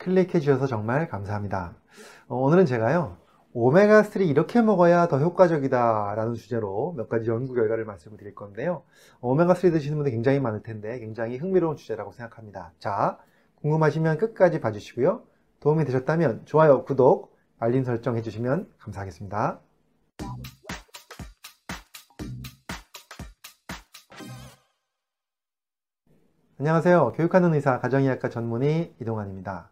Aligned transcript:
클릭해 0.00 0.40
주셔서 0.40 0.66
정말 0.66 1.08
감사합니다. 1.08 1.74
어, 2.28 2.36
오늘은 2.36 2.64
제가요, 2.66 3.18
오메가3 3.54 4.26
이렇게 4.26 4.62
먹어야 4.62 5.08
더 5.08 5.18
효과적이다 5.18 6.14
라는 6.16 6.34
주제로 6.34 6.94
몇 6.96 7.08
가지 7.08 7.28
연구 7.28 7.54
결과를 7.54 7.84
말씀을 7.84 8.16
드릴 8.16 8.34
건데요. 8.34 8.82
오메가3 9.20 9.72
드시는 9.72 9.98
분들 9.98 10.12
굉장히 10.12 10.40
많을 10.40 10.62
텐데 10.62 10.98
굉장히 11.00 11.36
흥미로운 11.36 11.76
주제라고 11.76 12.12
생각합니다. 12.12 12.72
자, 12.78 13.18
궁금하시면 13.56 14.18
끝까지 14.18 14.60
봐주시고요. 14.60 15.22
도움이 15.60 15.84
되셨다면 15.84 16.46
좋아요, 16.46 16.84
구독, 16.84 17.36
알림 17.58 17.84
설정 17.84 18.16
해주시면 18.16 18.72
감사하겠습니다. 18.78 19.60
안녕하세요. 26.58 27.12
교육하는 27.12 27.52
의사 27.52 27.80
가정의학과 27.80 28.30
전문의 28.30 28.94
이동환입니다. 29.00 29.70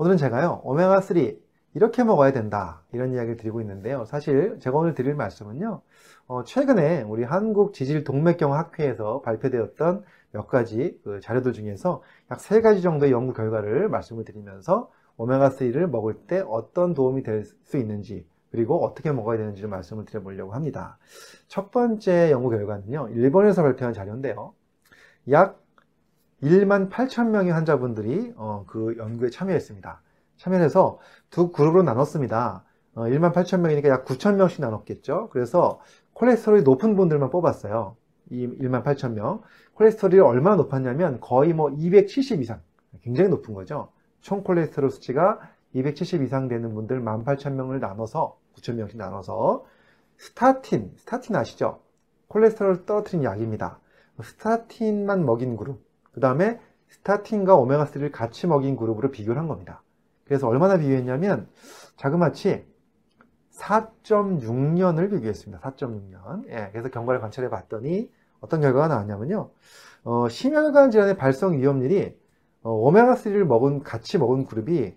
오늘은 0.00 0.16
제가요, 0.16 0.62
오메가3 0.64 1.36
이렇게 1.74 2.04
먹어야 2.04 2.32
된다. 2.32 2.80
이런 2.90 3.12
이야기를 3.12 3.36
드리고 3.36 3.60
있는데요. 3.60 4.06
사실 4.06 4.58
제가 4.58 4.78
오늘 4.78 4.94
드릴 4.94 5.14
말씀은요, 5.14 5.82
어, 6.26 6.42
최근에 6.42 7.02
우리 7.02 7.22
한국 7.22 7.74
지질 7.74 8.02
동맥경 8.02 8.54
학회에서 8.54 9.20
발표되었던 9.20 10.02
몇 10.32 10.48
가지 10.48 10.98
그 11.04 11.20
자료들 11.20 11.52
중에서 11.52 12.00
약 12.30 12.40
세 12.40 12.62
가지 12.62 12.80
정도의 12.80 13.12
연구 13.12 13.34
결과를 13.34 13.90
말씀을 13.90 14.24
드리면서 14.24 14.90
오메가3를 15.18 15.86
먹을 15.90 16.14
때 16.14 16.42
어떤 16.48 16.94
도움이 16.94 17.22
될 17.22 17.44
수 17.44 17.76
있는지 17.76 18.26
그리고 18.50 18.82
어떻게 18.82 19.12
먹어야 19.12 19.36
되는지를 19.36 19.68
말씀을 19.68 20.06
드려보려고 20.06 20.54
합니다. 20.54 20.96
첫 21.46 21.70
번째 21.70 22.30
연구 22.30 22.48
결과는요, 22.48 23.10
일본에서 23.10 23.62
발표한 23.62 23.92
자료인데요. 23.92 24.54
약 25.30 25.59
1만 26.42 26.90
8천 26.90 27.28
명의 27.30 27.52
환자분들이 27.52 28.32
어, 28.36 28.64
그 28.66 28.96
연구에 28.98 29.30
참여했습니다. 29.30 30.02
참여해서 30.36 30.98
두 31.28 31.50
그룹으로 31.50 31.82
나눴습니다. 31.82 32.64
어, 32.94 33.02
1만 33.02 33.32
8천 33.32 33.60
명이니까 33.60 33.88
약 33.88 34.04
9천 34.04 34.36
명씩 34.36 34.60
나눴겠죠. 34.60 35.28
그래서 35.32 35.80
콜레스테롤이 36.14 36.62
높은 36.62 36.96
분들만 36.96 37.30
뽑았어요. 37.30 37.96
이 38.30 38.46
1만 38.46 38.82
8천 38.84 39.12
명. 39.12 39.42
콜레스테롤이 39.74 40.20
얼마나 40.20 40.56
높았냐면 40.56 41.20
거의 41.20 41.52
뭐 41.52 41.70
270 41.70 42.40
이상. 42.40 42.60
굉장히 43.02 43.30
높은 43.30 43.54
거죠. 43.54 43.92
총 44.20 44.42
콜레스테롤 44.42 44.90
수치가 44.90 45.40
270 45.72 46.22
이상 46.22 46.48
되는 46.48 46.74
분들 46.74 47.00
1만 47.00 47.24
8천 47.24 47.52
명을 47.52 47.80
나눠서 47.80 48.36
9천 48.56 48.74
명씩 48.74 48.96
나눠서 48.96 49.64
스타틴, 50.18 50.92
스타틴 50.96 51.36
아시죠? 51.36 51.80
콜레스테롤 52.28 52.84
떨어뜨린 52.86 53.24
약입니다. 53.24 53.80
스타틴만 54.22 55.24
먹인 55.24 55.56
그룹. 55.56 55.89
그 56.12 56.20
다음에 56.20 56.60
스타틴과 56.88 57.56
오메가3를 57.56 58.10
같이 58.12 58.46
먹인 58.46 58.76
그룹으로 58.76 59.10
비교를 59.10 59.40
한 59.40 59.48
겁니다. 59.48 59.82
그래서 60.24 60.48
얼마나 60.48 60.76
비교했냐면 60.78 61.48
자그마치 61.96 62.64
4.6년을 63.52 65.10
비교했습니다. 65.10 65.60
4.6년. 65.60 66.48
예, 66.48 66.68
그래서 66.72 66.88
경과를 66.88 67.20
관찰해 67.20 67.50
봤더니 67.50 68.10
어떤 68.40 68.60
결과가 68.60 68.88
나왔냐면요. 68.88 69.50
어, 70.04 70.28
심혈관 70.28 70.90
질환의 70.90 71.16
발생 71.16 71.58
위험률이 71.58 72.16
어, 72.62 72.72
오메가3를 72.72 73.44
먹은, 73.44 73.82
같이 73.82 74.18
먹은 74.18 74.46
그룹이 74.46 74.94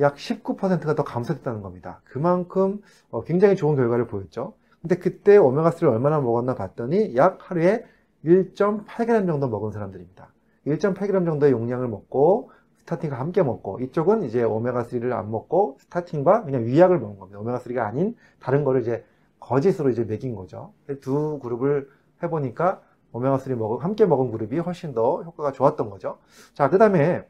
약 0.00 0.16
19%가 0.16 0.94
더 0.94 1.04
감소됐다는 1.04 1.62
겁니다. 1.62 2.00
그만큼 2.04 2.80
어, 3.10 3.22
굉장히 3.24 3.56
좋은 3.56 3.76
결과를 3.76 4.06
보였죠. 4.06 4.54
근데 4.80 4.96
그때 4.96 5.38
오메가3를 5.38 5.84
얼마나 5.88 6.20
먹었나 6.20 6.54
봤더니 6.54 7.16
약 7.16 7.50
하루에 7.50 7.84
1.8g 8.24 9.26
정도 9.26 9.48
먹은 9.48 9.72
사람들입니다. 9.72 10.33
1.8g 10.66 11.24
정도의 11.24 11.52
용량을 11.52 11.88
먹고 11.88 12.50
스타틴과 12.78 13.18
함께 13.18 13.42
먹고 13.42 13.80
이쪽은 13.80 14.24
이제 14.24 14.42
오메가3를 14.42 15.12
안 15.12 15.30
먹고 15.30 15.78
스타틴과 15.80 16.44
그냥 16.44 16.64
위약을 16.64 16.98
먹은 16.98 17.18
겁니다. 17.18 17.40
오메가3가 17.40 17.78
아닌 17.78 18.14
다른 18.40 18.64
거를 18.64 18.82
이제 18.82 19.04
거짓으로 19.40 19.90
이제 19.90 20.04
먹인 20.04 20.34
거죠. 20.34 20.72
두 21.00 21.38
그룹을 21.42 21.88
해보니까 22.22 22.80
오메가3 23.12 23.54
먹은, 23.54 23.84
함께 23.84 24.06
먹은 24.06 24.30
그룹이 24.32 24.58
훨씬 24.58 24.92
더 24.94 25.22
효과가 25.22 25.52
좋았던 25.52 25.88
거죠. 25.88 26.18
자, 26.52 26.68
그 26.68 26.78
다음에 26.78 27.26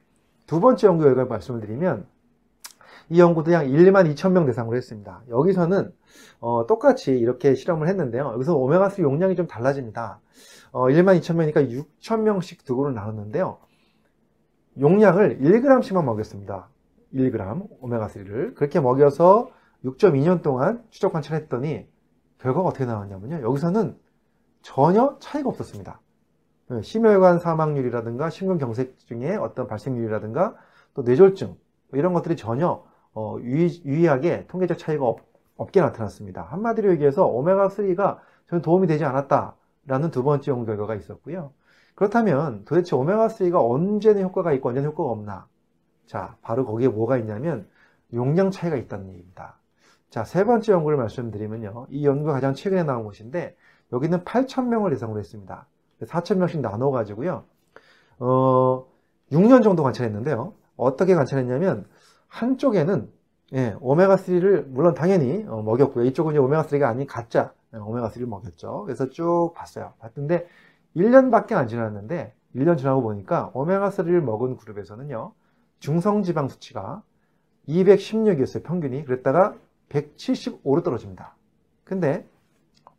두 0.47 0.61
번째 0.61 0.87
연구 0.87 1.05
결과를 1.05 1.29
말씀을 1.29 1.61
드리면 1.61 2.07
이 3.11 3.21
연구도 3.21 3.53
약 3.53 3.65
1만 3.67 4.13
2천 4.15 4.33
명 4.33 4.47
대상으로 4.47 4.77
했습니다. 4.77 5.23
여기서는 5.29 5.93
어, 6.41 6.67
똑같이 6.67 7.13
이렇게 7.13 7.55
실험을 7.55 7.89
했는데요. 7.89 8.33
여기서 8.35 8.57
오메가3 8.57 9.03
용량이 9.03 9.37
좀 9.37 9.47
달라집니다. 9.47 10.21
어, 10.73 10.85
1만 10.85 11.19
2천 11.21 11.37
명이니까 11.37 11.63
6천 11.63 12.21
명씩 12.21 12.65
두 12.65 12.77
그룹을 12.77 12.95
나눴는데요. 12.95 13.59
용량을 14.81 15.39
1g씩만 15.41 16.05
먹였습니다. 16.05 16.69
1g 17.15 17.81
오메가3를 17.81 18.55
그렇게 18.55 18.81
먹여서 18.81 19.49
6.2년 19.85 20.43
동안 20.43 20.83
추적 20.91 21.13
관찰했더니 21.13 21.87
결과가 22.39 22.69
어떻게 22.69 22.85
나왔냐면요. 22.85 23.43
여기서는 23.43 23.97
전혀 24.63 25.17
차이가 25.21 25.51
없었습니다. 25.51 26.01
네, 26.71 26.83
심혈관 26.83 27.39
사망률이라든가 27.39 28.31
심근경색증의 28.31 29.37
어떤 29.37 29.67
발생률이라든가 29.67 30.57
또 30.95 31.03
뇌졸중 31.03 31.49
뭐 31.49 31.99
이런 31.99 32.15
것들이 32.15 32.37
전혀 32.37 32.83
어, 33.15 33.37
유의, 33.41 34.07
하게 34.07 34.47
통계적 34.49 34.79
차이가 34.79 35.07
없, 35.07 35.21
없게 35.57 35.81
나타났습니다. 35.81 36.43
한마디로 36.43 36.91
얘기해서 36.93 37.31
오메가3가 37.31 38.19
저는 38.49 38.63
도움이 38.63 38.87
되지 38.87 39.05
않았다라는 39.05 40.11
두 40.11 40.23
번째 40.23 40.51
연구 40.51 40.67
결과가 40.67 40.95
있었고요. 40.97 41.53
그렇다면 41.95 42.65
도대체 42.65 42.97
오메가3가 42.97 43.71
언제는 43.71 44.23
효과가 44.23 44.53
있고 44.55 44.71
언제는 44.71 44.91
효과가 44.91 45.11
없나? 45.11 45.47
자, 46.07 46.37
바로 46.43 46.65
거기에 46.67 46.89
뭐가 46.89 47.17
있냐면 47.19 47.69
용량 48.13 48.51
차이가 48.51 48.77
있다는 48.77 49.09
얘기입니다. 49.11 49.59
자, 50.11 50.25
세 50.25 50.45
번째 50.45 50.73
연구를 50.73 50.99
말씀드리면요. 50.99 51.87
이 51.91 52.07
연구가 52.07 52.33
가장 52.33 52.55
최근에 52.55 52.83
나온 52.83 53.05
것인데 53.05 53.57
여기는 53.93 54.25
8,000명을 54.25 54.91
대상으로 54.91 55.19
했습니다. 55.19 55.67
4,000명씩 56.03 56.61
나눠가지고요. 56.61 57.45
어, 58.19 58.87
6년 59.33 59.63
정도 59.63 59.83
관찰했는데요. 59.83 60.53
어떻게 60.77 61.15
관찰했냐면 61.15 61.87
한쪽에는 62.35 63.13
예, 63.53 63.75
오메가3를 63.75 64.67
물론 64.67 64.95
당연히 64.95 65.45
어, 65.49 65.63
먹였고요. 65.63 66.05
이쪽은 66.07 66.33
이제 66.33 66.41
오메가3가 66.41 66.83
아닌 66.85 67.07
가짜 67.07 67.53
예, 67.73 67.79
오메가3를 67.79 68.27
먹였죠. 68.27 68.83
그래서 68.85 69.09
쭉 69.11 69.53
봤어요. 69.55 69.93
봤는데 70.01 70.49
1년밖에 70.97 71.53
안 71.53 71.69
지났는데 71.69 72.35
1년 72.57 72.77
지나고 72.77 73.03
보니까 73.03 73.53
오메가3를 73.55 74.21
먹은 74.21 74.57
그룹에서는요. 74.57 75.33
중성지방 75.79 76.49
수치가 76.49 77.03
216이었어요. 77.69 78.65
평균이. 78.65 79.05
그랬다가 79.05 79.55
175로 79.91 80.83
떨어집니다. 80.83 81.37
근데 81.85 82.27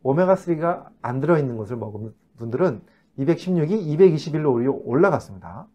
오메가3가 0.02 0.86
안 1.02 1.20
들어있는 1.20 1.58
것을 1.58 1.76
먹은 1.76 2.14
분들은 2.38 2.80
216이 3.18 3.98
221로 3.98 4.80
올라갔습니다. 4.84 5.66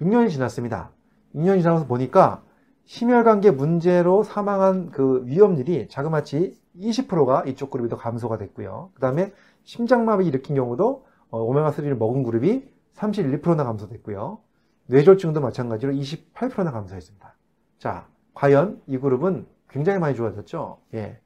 6년이 0.00 0.30
지났습니다. 0.30 0.90
6년이 1.34 1.62
지나서 1.62 1.86
보니까 1.86 2.42
심혈관계 2.86 3.50
문제로 3.50 4.22
사망한 4.22 4.90
그 4.90 5.22
위험률이 5.26 5.88
자그마치 5.88 6.56
20%가 6.78 7.44
이쪽 7.44 7.70
그룹이 7.70 7.88
더 7.88 7.96
감소가 7.96 8.38
됐고요. 8.38 8.90
그 8.94 9.00
다음에 9.00 9.32
심장마비 9.64 10.24
일으킨 10.26 10.54
경우도 10.54 11.04
어, 11.30 11.40
오메가3를 11.40 11.96
먹은 11.96 12.22
그룹이 12.22 12.64
31%나 12.94 13.64
감소됐고요. 13.64 14.38
뇌졸중도 14.86 15.40
마찬가지로 15.40 15.92
28%나 15.92 16.70
감소했습니다. 16.70 17.34
자, 17.78 18.06
과연 18.34 18.80
이 18.86 18.98
그룹은 18.98 19.46
굉장히 19.68 19.98
많이 19.98 20.14
좋아졌죠? 20.14 20.78
예. 20.94 21.18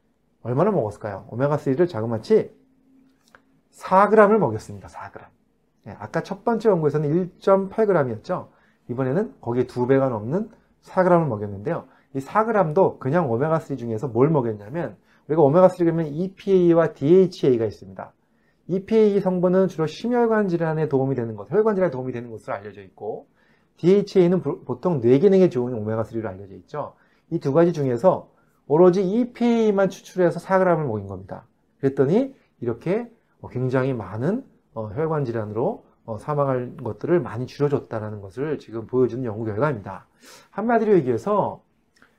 얼마나 0.42 0.70
먹었을까요? 0.70 1.26
오메가3를 1.30 1.88
자그마치 1.88 2.54
4g을 3.72 4.38
먹였습니다. 4.38 4.88
4g. 4.88 5.20
예, 5.88 5.96
아까 5.98 6.22
첫 6.22 6.42
번째 6.42 6.70
연구에서는 6.70 7.38
1.8g이었죠? 7.38 8.48
이번에는 8.88 9.34
거기에 9.42 9.66
두 9.66 9.86
배가 9.86 10.08
넘는 10.08 10.50
4g을 10.82 11.26
먹였는데요. 11.26 11.86
이 12.14 12.18
4g도 12.18 12.98
그냥 12.98 13.28
오메가3 13.28 13.78
중에서 13.78 14.08
뭘 14.08 14.30
먹였냐면 14.30 14.96
우리가 15.28 15.42
오메가3 15.42 15.78
그러면 15.78 16.06
EPA와 16.06 16.92
DHA가 16.94 17.64
있습니다. 17.64 18.12
EPA 18.68 19.20
성분은 19.20 19.68
주로 19.68 19.86
심혈관 19.86 20.48
질환에 20.48 20.88
도움이 20.88 21.14
되는 21.14 21.34
것, 21.36 21.50
혈관 21.50 21.74
질환에 21.74 21.90
도움이 21.90 22.12
되는 22.12 22.30
것으로 22.30 22.54
알려져 22.54 22.82
있고 22.82 23.26
DHA는 23.78 24.42
보통 24.42 25.00
뇌 25.00 25.18
기능에 25.18 25.48
좋은 25.48 25.72
오메가3로 25.72 26.26
알려져 26.26 26.54
있죠. 26.54 26.94
이 27.30 27.38
두 27.38 27.52
가지 27.52 27.72
중에서 27.72 28.30
오로지 28.66 29.02
EPA만 29.02 29.88
추출해서 29.88 30.40
4g을 30.40 30.84
먹인 30.86 31.06
겁니다. 31.06 31.46
그랬더니 31.80 32.34
이렇게 32.60 33.10
굉장히 33.50 33.92
많은 33.94 34.44
어, 34.74 34.88
혈관 34.88 35.24
질환으로 35.24 35.84
어, 35.84 35.89
사망할 36.18 36.76
것들을 36.82 37.20
많이 37.20 37.46
줄여줬다는 37.46 38.20
것을 38.20 38.58
지금 38.58 38.86
보여주는 38.86 39.24
연구 39.24 39.44
결과입니다. 39.44 40.06
한마디로 40.50 40.94
얘기해서 40.94 41.62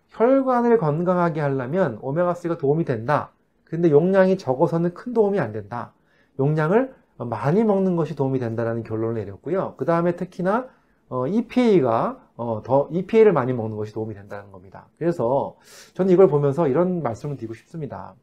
혈관을 0.09 0.77
건강하게 0.77 1.41
하려면 1.41 1.99
오메가3가 2.01 2.57
도움이 2.57 2.85
된다. 2.85 3.31
근데 3.63 3.89
용량이 3.89 4.37
적어서는 4.37 4.93
큰 4.93 5.13
도움이 5.13 5.39
안 5.39 5.51
된다. 5.51 5.93
용량을 6.39 6.93
많이 7.17 7.63
먹는 7.63 7.95
것이 7.95 8.15
도움이 8.15 8.39
된다는 8.39 8.83
결론을 8.83 9.15
내렸고요. 9.15 9.75
그 9.77 9.85
다음에 9.85 10.15
특히나 10.15 10.67
EPA가 11.29 12.19
어, 12.35 12.61
더 12.63 12.87
EPA를 12.91 13.33
많이 13.33 13.53
먹는 13.53 13.77
것이 13.77 13.93
도움이 13.93 14.15
된다는 14.15 14.51
겁니다. 14.51 14.87
그래서 14.97 15.55
저는 15.93 16.11
이걸 16.11 16.27
보면서 16.27 16.67
이런 16.67 17.03
말씀을 17.03 17.35
드리고 17.35 17.53
싶습니다. 17.53 18.15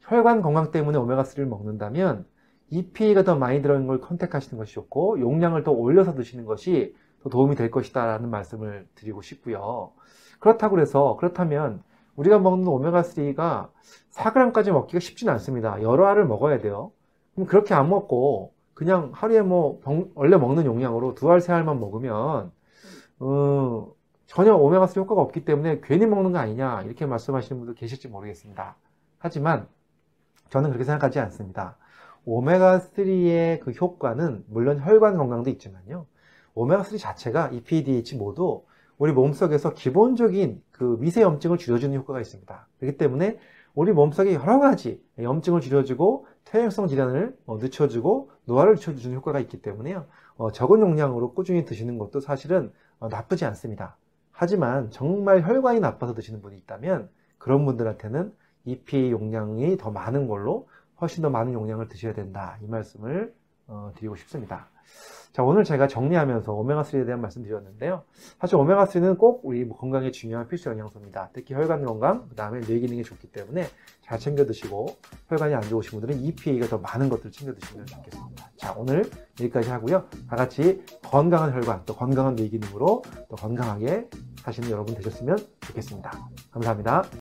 혈관 0.00 0.42
건강 0.42 0.70
때문에 0.70 0.98
오메가3를 0.98 1.46
먹는다면 1.46 2.24
EPA가 2.70 3.24
더 3.24 3.36
많이 3.36 3.62
들어있는 3.62 3.86
걸 3.86 4.00
컨택하시는 4.00 4.58
것이 4.58 4.74
좋고 4.74 5.20
용량을 5.20 5.64
더 5.64 5.72
올려서 5.72 6.14
드시는 6.14 6.44
것이 6.44 6.94
더 7.22 7.30
도움이 7.30 7.56
될 7.56 7.70
것이다 7.70 8.04
라는 8.06 8.30
말씀을 8.30 8.86
드리고 8.94 9.22
싶고요. 9.22 9.92
그렇다고 10.40 10.80
해서 10.80 11.16
그렇다면 11.18 11.82
우리가 12.16 12.38
먹는 12.38 12.66
오메가3가 12.66 13.70
4g까지 14.10 14.72
먹기가 14.72 15.00
쉽지는 15.00 15.32
않습니다. 15.34 15.82
여러 15.82 16.06
알을 16.06 16.26
먹어야 16.26 16.58
돼요. 16.58 16.92
그럼 17.34 17.46
그렇게 17.46 17.74
안 17.74 17.88
먹고 17.88 18.52
그냥 18.74 19.10
하루에 19.14 19.42
뭐 19.42 19.80
병- 19.82 20.10
원래 20.14 20.36
먹는 20.36 20.64
용량으로 20.64 21.14
두 21.14 21.30
알, 21.30 21.40
세 21.40 21.52
알만 21.52 21.80
먹으면 21.80 22.52
어, 23.20 23.92
전혀 24.26 24.56
오메가3 24.56 25.00
효과가 25.00 25.20
없기 25.22 25.44
때문에 25.44 25.80
괜히 25.82 26.06
먹는 26.06 26.32
거 26.32 26.38
아니냐 26.38 26.82
이렇게 26.82 27.06
말씀하시는 27.06 27.58
분도 27.60 27.74
계실지 27.74 28.08
모르겠습니다. 28.08 28.76
하지만 29.18 29.68
저는 30.50 30.70
그렇게 30.70 30.84
생각하지 30.84 31.18
않습니다. 31.20 31.76
오메가3의 32.28 33.60
그 33.60 33.70
효과는 33.70 34.44
물론 34.48 34.78
혈관 34.80 35.16
건강도 35.16 35.48
있지만요. 35.50 36.06
오메가3 36.54 36.98
자체가 36.98 37.48
EPDH 37.48 38.16
모두 38.16 38.62
우리 38.98 39.12
몸속에서 39.12 39.74
기본적인 39.74 40.62
그 40.72 40.98
미세 41.00 41.22
염증을 41.22 41.56
줄여주는 41.56 41.96
효과가 41.96 42.20
있습니다. 42.20 42.66
그렇기 42.78 42.98
때문에 42.98 43.38
우리 43.74 43.92
몸속에 43.92 44.34
여러 44.34 44.58
가지 44.58 45.02
염증을 45.18 45.60
줄여주고 45.60 46.26
퇴행성 46.44 46.88
질환을 46.88 47.36
어, 47.46 47.58
늦춰주고 47.58 48.30
노화를 48.44 48.74
늦춰주는 48.74 49.16
효과가 49.16 49.40
있기 49.40 49.62
때문에요. 49.62 50.06
어, 50.36 50.50
적은 50.50 50.80
용량으로 50.80 51.32
꾸준히 51.32 51.64
드시는 51.64 51.98
것도 51.98 52.20
사실은 52.20 52.72
어, 52.98 53.08
나쁘지 53.08 53.44
않습니다. 53.44 53.96
하지만 54.32 54.90
정말 54.90 55.42
혈관이 55.42 55.80
나빠서 55.80 56.14
드시는 56.14 56.42
분이 56.42 56.56
있다면 56.58 57.08
그런 57.38 57.64
분들한테는 57.64 58.32
EPA 58.64 59.12
용량이 59.12 59.76
더 59.78 59.90
많은 59.90 60.26
걸로 60.26 60.68
훨씬 61.00 61.22
더 61.22 61.30
많은 61.30 61.52
용량을 61.52 61.88
드셔야 61.88 62.12
된다. 62.12 62.58
이 62.62 62.66
말씀을 62.66 63.34
어, 63.66 63.92
드리고 63.96 64.16
싶습니다. 64.16 64.68
자, 65.32 65.42
오늘 65.42 65.62
제가 65.62 65.86
정리하면서 65.86 66.52
오메가3에 66.52 67.04
대한 67.04 67.20
말씀 67.20 67.42
드렸는데요. 67.42 68.02
사실 68.40 68.56
오메가3는 68.56 69.18
꼭 69.18 69.42
우리 69.44 69.68
건강에 69.68 70.10
중요한 70.10 70.48
필수 70.48 70.70
영양소입니다. 70.70 71.30
특히 71.32 71.54
혈관 71.54 71.84
건강, 71.84 72.26
그 72.28 72.34
다음에 72.34 72.60
뇌 72.60 72.80
기능에 72.80 73.02
좋기 73.02 73.30
때문에 73.30 73.68
잘 74.02 74.18
챙겨 74.18 74.46
드시고 74.46 74.86
혈관이 75.28 75.54
안 75.54 75.62
좋으신 75.62 76.00
분들은 76.00 76.24
EPA가 76.24 76.66
더 76.66 76.78
많은 76.78 77.08
것들을 77.08 77.30
챙겨 77.30 77.54
드시면 77.54 77.86
좋겠습니다. 77.86 78.50
자, 78.56 78.74
오늘 78.76 79.04
여기까지 79.38 79.70
하고요. 79.70 80.08
다 80.28 80.34
같이 80.34 80.82
건강한 81.04 81.52
혈관, 81.52 81.82
또 81.84 81.94
건강한 81.94 82.34
뇌 82.34 82.48
기능으로 82.48 83.02
또 83.28 83.36
건강하게 83.36 84.08
사시는 84.38 84.70
여러분 84.70 84.94
되셨으면 84.94 85.38
좋겠습니다. 85.60 86.10
감사합니다. 86.50 87.04